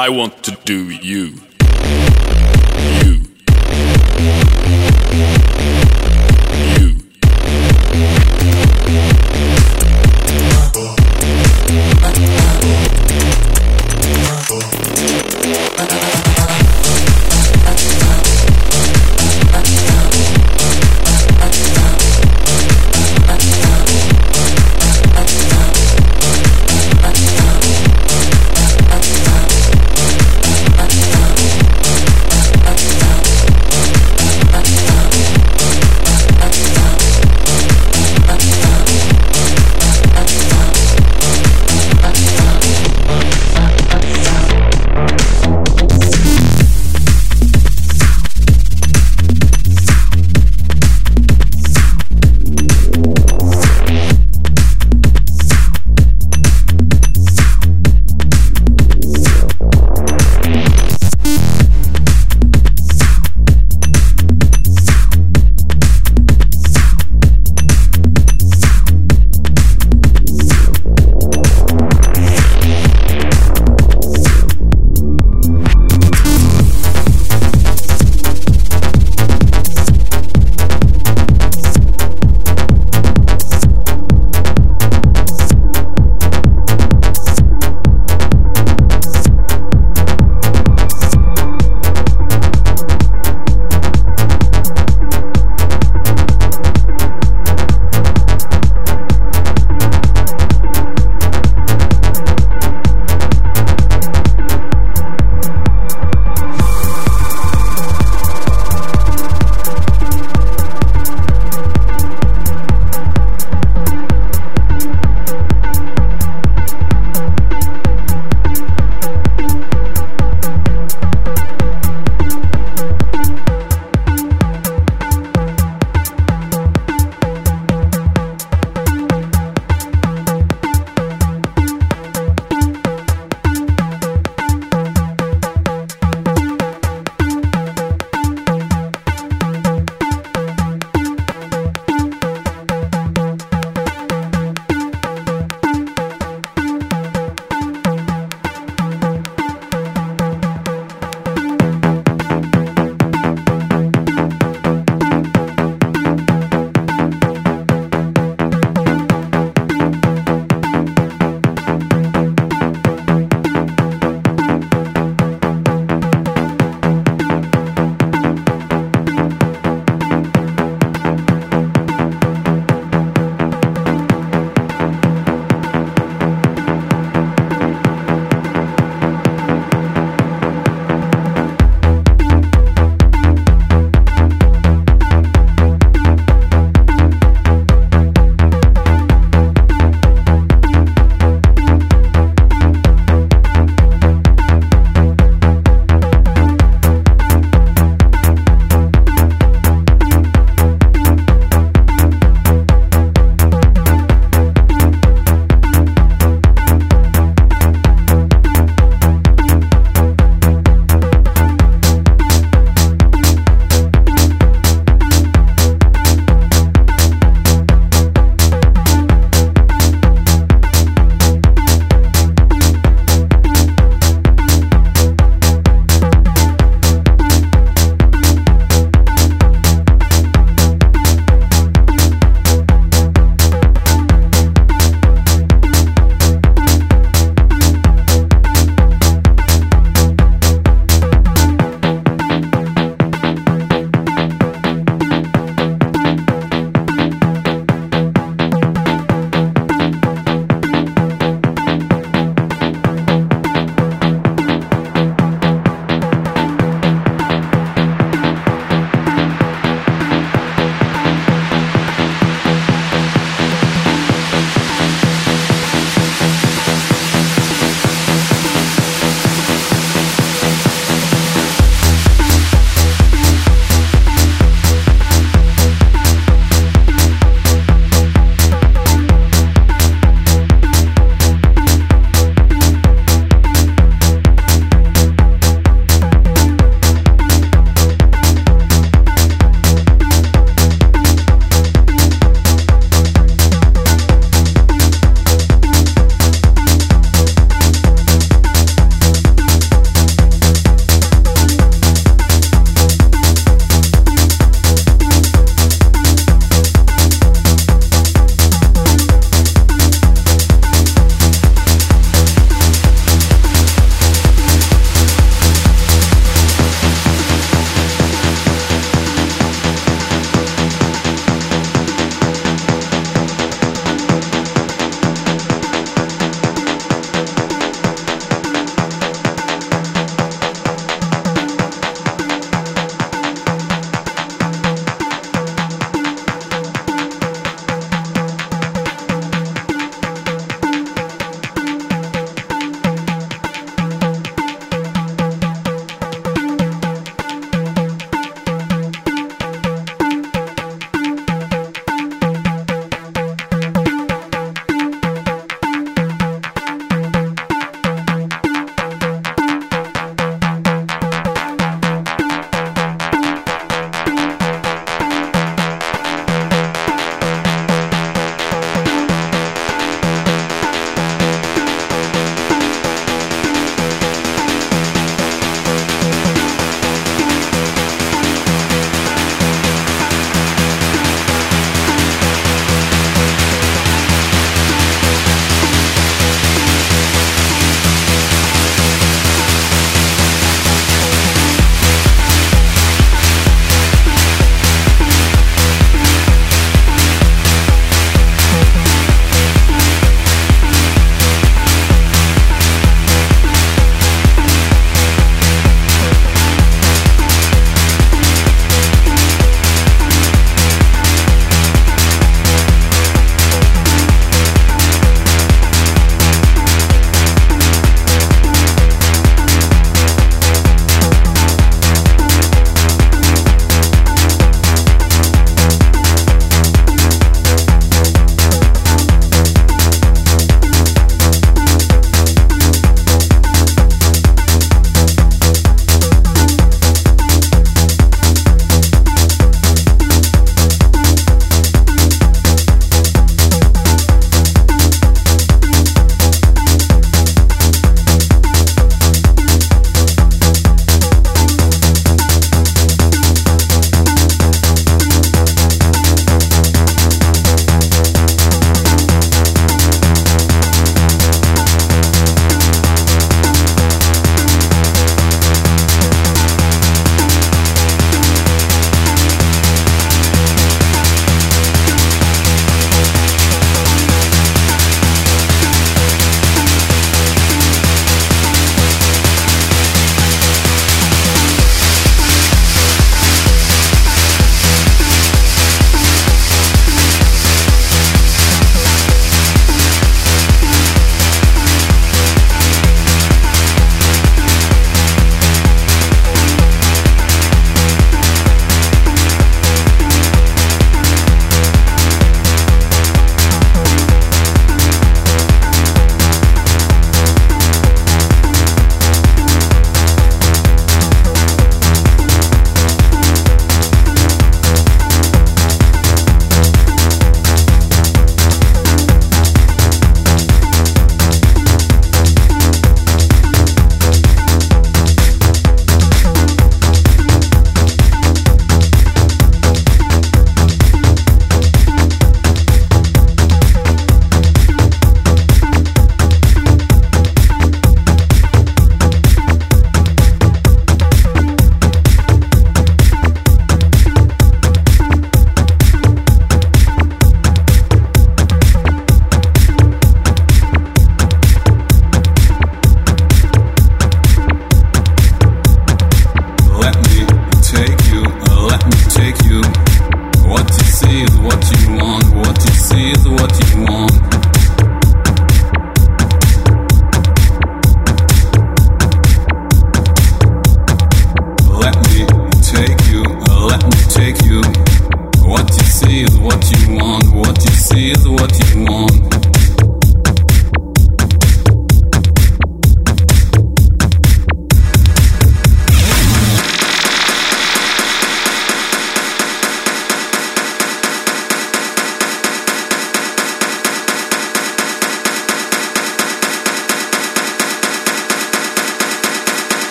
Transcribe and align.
I 0.00 0.08
want 0.08 0.42
to 0.44 0.52
do 0.64 0.88
you. 0.88 1.49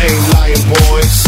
Ain't 0.00 0.32
lying, 0.32 0.56
boys. 0.88 1.27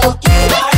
fuck. 0.00 0.18
You 0.24 0.71